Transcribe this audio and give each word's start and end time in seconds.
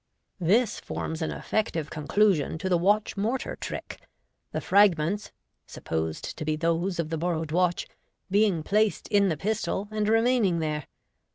This 0.39 0.79
forms 0.79 1.21
an 1.21 1.29
effective 1.29 1.91
conclusion 1.91 2.57
to 2.57 2.69
the 2.69 2.77
Watch 2.79 3.15
Mortar 3.15 3.55
Trick, 3.55 3.99
the 4.51 4.59
fragments 4.59 5.31
(supposed 5.67 6.35
to 6.39 6.43
be 6.43 6.55
those 6.55 6.97
of 6.97 7.09
the 7.09 7.19
borrowed 7.19 7.51
watch) 7.51 7.87
btjing 8.33 8.65
placed 8.65 9.07
in 9.09 9.29
the 9.29 9.37
pistol, 9.37 9.87
and 9.91 10.09
remaining 10.09 10.57
there. 10.57 10.87